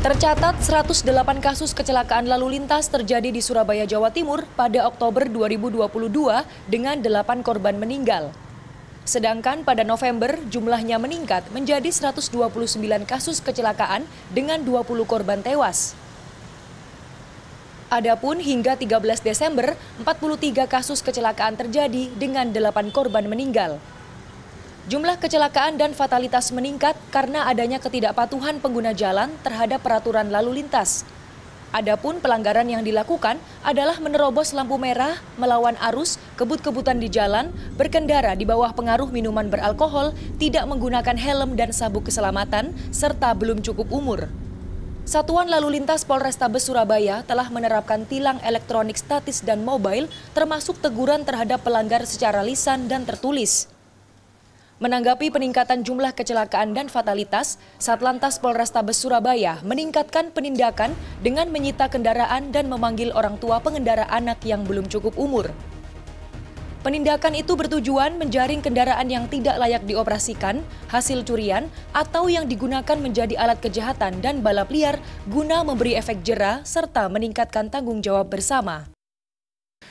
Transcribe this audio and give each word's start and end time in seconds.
Tercatat 0.00 0.56
108 0.64 1.04
kasus 1.44 1.76
kecelakaan 1.76 2.24
lalu 2.24 2.56
lintas 2.56 2.88
terjadi 2.88 3.28
di 3.28 3.44
Surabaya, 3.44 3.84
Jawa 3.84 4.08
Timur 4.08 4.48
pada 4.56 4.88
Oktober 4.88 5.28
2022 5.28 5.92
dengan 6.72 6.96
8 7.04 7.44
korban 7.44 7.76
meninggal. 7.76 8.32
Sedangkan 9.04 9.60
pada 9.60 9.84
November 9.84 10.40
jumlahnya 10.48 10.96
meningkat 10.96 11.52
menjadi 11.52 11.92
129 11.92 12.32
kasus 13.04 13.44
kecelakaan 13.44 14.08
dengan 14.32 14.64
20 14.64 15.04
korban 15.04 15.44
tewas. 15.44 15.92
Adapun 17.92 18.40
hingga 18.40 18.80
13 18.80 19.20
Desember, 19.20 19.76
43 20.00 20.64
kasus 20.64 21.04
kecelakaan 21.04 21.60
terjadi 21.60 22.08
dengan 22.16 22.48
8 22.48 22.88
korban 22.88 23.28
meninggal. 23.28 23.76
Jumlah 24.90 25.22
kecelakaan 25.22 25.78
dan 25.78 25.94
fatalitas 25.94 26.50
meningkat 26.50 26.98
karena 27.14 27.46
adanya 27.46 27.78
ketidakpatuhan 27.78 28.58
pengguna 28.58 28.90
jalan 28.90 29.30
terhadap 29.46 29.86
peraturan 29.86 30.34
lalu 30.34 30.58
lintas. 30.58 31.06
Adapun 31.70 32.18
pelanggaran 32.18 32.66
yang 32.66 32.82
dilakukan 32.82 33.38
adalah 33.62 34.02
menerobos 34.02 34.50
lampu 34.50 34.82
merah, 34.82 35.14
melawan 35.38 35.78
arus, 35.94 36.18
kebut-kebutan 36.34 36.98
di 36.98 37.06
jalan, 37.06 37.54
berkendara 37.78 38.34
di 38.34 38.42
bawah 38.42 38.74
pengaruh 38.74 39.06
minuman 39.14 39.46
beralkohol, 39.46 40.10
tidak 40.42 40.66
menggunakan 40.66 41.14
helm 41.14 41.54
dan 41.54 41.70
sabuk 41.70 42.10
keselamatan, 42.10 42.74
serta 42.90 43.30
belum 43.38 43.62
cukup 43.62 43.94
umur. 43.94 44.26
Satuan 45.06 45.46
Lalu 45.46 45.78
Lintas 45.78 46.02
Polrestabes 46.02 46.66
Surabaya 46.66 47.22
telah 47.30 47.46
menerapkan 47.46 48.10
tilang 48.10 48.42
elektronik 48.42 48.98
statis 48.98 49.38
dan 49.46 49.62
mobile 49.62 50.10
termasuk 50.34 50.82
teguran 50.82 51.22
terhadap 51.22 51.62
pelanggar 51.62 52.02
secara 52.10 52.42
lisan 52.42 52.90
dan 52.90 53.06
tertulis. 53.06 53.70
Menanggapi 54.80 55.28
peningkatan 55.28 55.84
jumlah 55.84 56.16
kecelakaan 56.16 56.72
dan 56.72 56.88
fatalitas, 56.88 57.60
Satlantas 57.76 58.40
Polrestabes 58.40 58.96
Surabaya 58.96 59.60
meningkatkan 59.60 60.32
penindakan 60.32 60.96
dengan 61.20 61.52
menyita 61.52 61.92
kendaraan 61.92 62.48
dan 62.48 62.72
memanggil 62.72 63.12
orang 63.12 63.36
tua 63.36 63.60
pengendara 63.60 64.08
anak 64.08 64.40
yang 64.48 64.64
belum 64.64 64.88
cukup 64.88 65.20
umur. 65.20 65.52
Penindakan 66.80 67.36
itu 67.36 67.60
bertujuan 67.60 68.16
menjaring 68.16 68.64
kendaraan 68.64 69.04
yang 69.12 69.28
tidak 69.28 69.60
layak 69.60 69.84
dioperasikan, 69.84 70.64
hasil 70.88 71.28
curian, 71.28 71.68
atau 71.92 72.32
yang 72.32 72.48
digunakan 72.48 72.96
menjadi 72.96 73.36
alat 73.36 73.60
kejahatan 73.60 74.24
dan 74.24 74.40
balap 74.40 74.72
liar 74.72 74.96
guna 75.28 75.60
memberi 75.60 75.92
efek 75.92 76.24
jera 76.24 76.64
serta 76.64 77.12
meningkatkan 77.12 77.68
tanggung 77.68 78.00
jawab 78.00 78.32
bersama. 78.32 78.88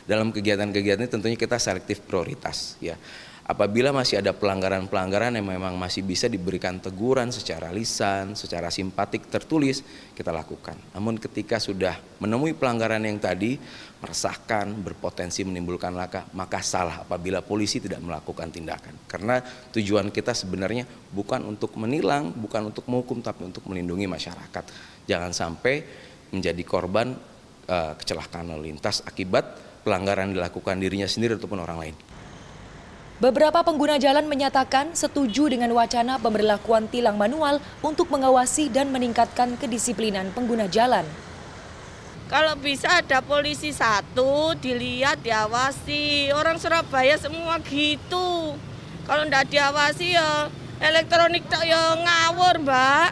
Dalam 0.10 0.34
kegiatan-kegiatan 0.34 1.06
ini 1.06 1.12
tentunya 1.14 1.38
kita 1.38 1.62
selektif 1.62 2.02
prioritas 2.02 2.82
ya 2.82 2.98
apabila 3.46 3.94
masih 3.94 4.26
ada 4.26 4.34
pelanggaran-pelanggaran 4.34 5.38
yang 5.38 5.46
memang 5.46 5.78
masih 5.78 6.02
bisa 6.02 6.26
diberikan 6.26 6.82
teguran 6.82 7.30
secara 7.30 7.70
lisan, 7.70 8.34
secara 8.34 8.74
simpatik 8.74 9.30
tertulis, 9.30 9.86
kita 10.18 10.34
lakukan. 10.34 10.78
Namun 10.98 11.18
ketika 11.22 11.62
sudah 11.62 11.98
menemui 12.22 12.58
pelanggaran 12.58 13.06
yang 13.06 13.22
tadi 13.22 13.58
meresahkan, 14.02 14.74
berpotensi 14.82 15.46
menimbulkan 15.46 15.94
laka, 15.94 16.26
maka 16.34 16.62
salah 16.66 17.06
apabila 17.06 17.46
polisi 17.46 17.78
tidak 17.78 18.02
melakukan 18.02 18.50
tindakan. 18.50 18.98
Karena 19.06 19.42
tujuan 19.74 20.10
kita 20.10 20.34
sebenarnya 20.34 20.90
bukan 21.14 21.46
untuk 21.46 21.74
menilang, 21.78 22.34
bukan 22.34 22.74
untuk 22.74 22.86
menghukum, 22.90 23.22
tapi 23.22 23.46
untuk 23.46 23.66
melindungi 23.70 24.10
masyarakat. 24.10 24.66
Jangan 25.06 25.34
sampai 25.38 25.86
menjadi 26.34 26.62
korban 26.66 27.18
uh, 27.70 27.94
kecelakaan 27.98 28.54
lalu 28.54 28.74
lintas 28.74 29.02
akibat 29.06 29.69
pelanggaran 29.90 30.30
dilakukan 30.30 30.78
dirinya 30.78 31.10
sendiri 31.10 31.42
ataupun 31.42 31.66
orang 31.66 31.82
lain. 31.82 31.96
Beberapa 33.20 33.66
pengguna 33.66 33.98
jalan 33.98 34.30
menyatakan 34.30 34.94
setuju 34.94 35.50
dengan 35.50 35.74
wacana 35.74 36.22
pemberlakuan 36.22 36.88
tilang 36.88 37.18
manual 37.18 37.58
untuk 37.82 38.08
mengawasi 38.14 38.70
dan 38.70 38.94
meningkatkan 38.94 39.58
kedisiplinan 39.58 40.30
pengguna 40.32 40.70
jalan. 40.70 41.04
Kalau 42.30 42.54
bisa 42.62 43.02
ada 43.02 43.26
polisi 43.26 43.74
satu, 43.74 44.54
dilihat, 44.62 45.26
diawasi. 45.26 46.30
Orang 46.30 46.62
Surabaya 46.62 47.18
semua 47.18 47.58
gitu. 47.66 48.54
Kalau 49.10 49.24
tidak 49.26 49.50
diawasi 49.50 50.14
ya 50.14 50.46
elektronik 50.78 51.50
tak 51.50 51.66
ya 51.66 51.98
ngawur, 51.98 52.62
Mbak. 52.62 53.10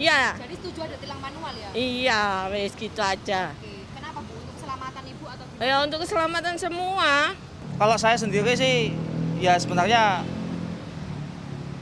Iya. 0.00 0.36
Jadi 0.40 0.54
setuju 0.60 0.80
ada 0.84 0.96
tilang 1.00 1.20
manual 1.20 1.52
ya? 1.56 1.68
Iya, 1.76 2.24
wes 2.52 2.72
gitu 2.76 3.00
aja. 3.00 3.52
Oke. 3.56 3.72
Kenapa 3.96 4.20
Bu? 4.24 4.32
Untuk 4.36 4.54
keselamatan 4.60 5.02
Ibu 5.08 5.15
atau 5.28 5.44
gimana? 5.44 5.66
Ya 5.66 5.76
untuk 5.82 5.98
keselamatan 6.02 6.54
semua. 6.56 7.34
Kalau 7.76 7.96
saya 8.00 8.16
sendiri 8.16 8.56
sih 8.56 8.94
ya 9.36 9.60
sebenarnya 9.60 10.24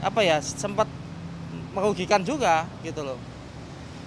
apa 0.03 0.19
ya 0.21 0.37
sempat 0.43 0.85
merugikan 1.71 2.21
juga 2.23 2.67
gitu 2.83 3.03
loh. 3.03 3.19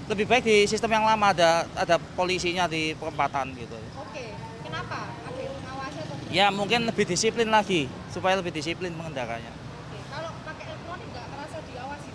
Lebih 0.08 0.24
baik 0.24 0.44
di 0.44 0.64
sistem 0.64 0.96
yang 0.96 1.04
lama 1.04 1.32
ada 1.32 1.68
ada 1.76 1.96
polisinya 2.16 2.64
di 2.64 2.96
perempatan 2.96 3.52
gitu. 3.56 3.76
Oke, 4.00 4.32
kenapa? 4.64 5.12
Ada 5.28 5.40
yang 5.40 5.54
mengawasi 5.60 5.98
atau 6.00 6.16
Ya 6.32 6.46
mungkin 6.48 6.88
lebih 6.88 7.04
disiplin 7.04 7.48
lagi 7.52 7.88
supaya 8.08 8.40
lebih 8.40 8.52
disiplin 8.56 8.92
pengendaranya. 8.96 9.52
Oke, 9.52 9.98
kalau 10.08 10.32
pakai 10.48 10.64
elektronik 10.64 11.08
nggak 11.12 11.26
merasa 11.28 11.58
diawasi? 11.60 12.08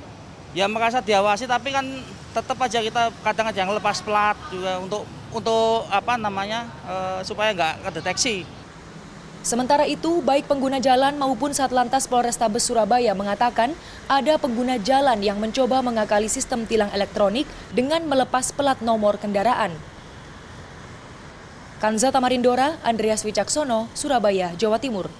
Ya 0.57 0.65
merasa 0.65 0.99
diawasi 1.01 1.45
tapi 1.45 1.69
kan 1.69 1.85
tetap 2.33 2.57
aja 2.57 2.81
kita 2.81 3.13
kadang 3.21 3.45
aja 3.53 3.61
ngelepas 3.61 4.01
plat 4.01 4.37
juga 4.49 4.81
untuk 4.81 5.05
untuk 5.33 5.89
apa 5.89 6.15
namanya 6.15 6.69
uh, 6.85 7.19
supaya 7.25 7.51
nggak 7.51 7.89
kedeteksi. 7.89 8.45
Sementara 9.43 9.83
itu, 9.83 10.23
baik 10.23 10.47
pengguna 10.47 10.79
jalan 10.79 11.19
maupun 11.19 11.51
Satlantas 11.51 12.07
Polrestabes 12.07 12.63
Surabaya 12.63 13.11
mengatakan 13.11 13.75
ada 14.07 14.39
pengguna 14.39 14.79
jalan 14.79 15.19
yang 15.19 15.35
mencoba 15.35 15.83
mengakali 15.83 16.31
sistem 16.31 16.63
tilang 16.63 16.87
elektronik 16.95 17.43
dengan 17.75 18.07
melepas 18.07 18.55
pelat 18.55 18.79
nomor 18.79 19.19
kendaraan. 19.19 19.75
Kanza 21.83 22.15
Tamarindora, 22.15 22.79
Andreas 22.87 23.27
Wicaksono, 23.27 23.91
Surabaya, 23.91 24.55
Jawa 24.55 24.79
Timur. 24.79 25.11